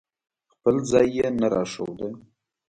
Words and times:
خپل 0.53 0.75
ځای 0.91 1.07
یې 1.17 1.27
نه 1.39 1.47
راښوده. 1.53 2.09